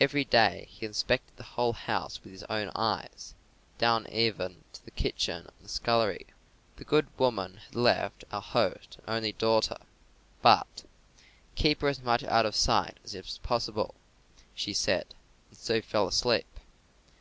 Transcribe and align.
Every 0.00 0.24
day 0.24 0.66
he 0.72 0.86
inspected 0.86 1.36
the 1.36 1.44
whole 1.54 1.72
house 1.72 2.18
with 2.24 2.32
his 2.32 2.42
own 2.50 2.72
eyes, 2.74 3.32
down 3.78 4.08
even 4.12 4.64
to 4.72 4.84
the 4.84 4.90
kitchen 4.90 5.42
and 5.46 5.52
the 5.60 5.68
scullery. 5.68 6.26
The 6.78 6.84
good 6.84 7.06
woman 7.16 7.58
had 7.58 7.76
left 7.76 8.24
our 8.32 8.40
host 8.42 8.96
an 8.96 9.04
only 9.14 9.30
daughter; 9.30 9.76
but, 10.42 10.82
"Keep 11.54 11.82
her 11.82 11.86
as 11.88 12.00
much 12.00 12.24
out 12.24 12.44
of 12.44 12.56
sight 12.56 12.98
as 13.04 13.14
is 13.14 13.38
possible," 13.44 13.94
she 14.52 14.72
said, 14.72 15.14
and 15.50 15.56
so 15.60 15.80
fell 15.80 16.08
asleep. 16.08 16.58